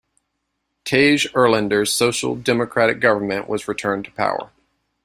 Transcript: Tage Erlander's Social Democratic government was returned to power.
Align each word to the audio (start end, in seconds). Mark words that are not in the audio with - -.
Tage 0.83 1.31
Erlander's 1.33 1.93
Social 1.93 2.35
Democratic 2.35 2.99
government 2.99 3.47
was 3.47 3.67
returned 3.67 4.03
to 4.05 4.11
power. 4.13 4.49